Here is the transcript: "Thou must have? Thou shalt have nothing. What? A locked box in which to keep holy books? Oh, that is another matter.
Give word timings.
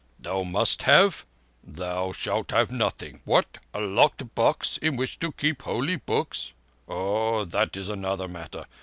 "Thou 0.19 0.41
must 0.41 0.81
have? 0.81 1.27
Thou 1.63 2.11
shalt 2.11 2.49
have 2.49 2.71
nothing. 2.71 3.21
What? 3.23 3.59
A 3.71 3.81
locked 3.81 4.33
box 4.33 4.77
in 4.79 4.95
which 4.95 5.19
to 5.19 5.31
keep 5.31 5.61
holy 5.61 5.97
books? 5.97 6.53
Oh, 6.87 7.45
that 7.45 7.77
is 7.77 7.87
another 7.87 8.27
matter. 8.27 8.65